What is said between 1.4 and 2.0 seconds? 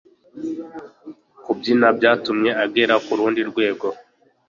Kubyina